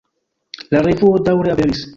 [0.73, 1.89] La revuo daŭre aperis.